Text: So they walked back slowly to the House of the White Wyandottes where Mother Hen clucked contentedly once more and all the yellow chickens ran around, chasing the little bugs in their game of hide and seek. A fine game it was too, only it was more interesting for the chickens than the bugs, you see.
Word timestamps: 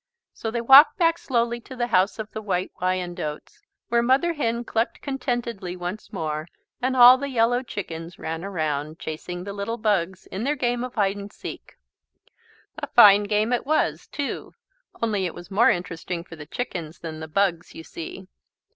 So 0.33 0.49
they 0.49 0.61
walked 0.61 0.97
back 0.97 1.19
slowly 1.19 1.59
to 1.59 1.75
the 1.75 1.85
House 1.85 2.17
of 2.17 2.31
the 2.31 2.41
White 2.41 2.71
Wyandottes 2.81 3.61
where 3.89 4.01
Mother 4.01 4.33
Hen 4.33 4.63
clucked 4.63 4.99
contentedly 4.99 5.75
once 5.75 6.11
more 6.11 6.47
and 6.81 6.97
all 6.97 7.19
the 7.19 7.29
yellow 7.29 7.61
chickens 7.61 8.17
ran 8.17 8.43
around, 8.43 8.97
chasing 8.97 9.43
the 9.43 9.53
little 9.53 9.77
bugs 9.77 10.25
in 10.31 10.43
their 10.43 10.55
game 10.55 10.83
of 10.83 10.95
hide 10.95 11.17
and 11.17 11.31
seek. 11.31 11.75
A 12.79 12.87
fine 12.87 13.25
game 13.25 13.53
it 13.53 13.63
was 13.63 14.07
too, 14.07 14.55
only 15.03 15.27
it 15.27 15.35
was 15.35 15.51
more 15.51 15.69
interesting 15.69 16.23
for 16.23 16.35
the 16.35 16.47
chickens 16.47 16.97
than 16.97 17.19
the 17.19 17.27
bugs, 17.27 17.75
you 17.75 17.83
see. 17.83 18.27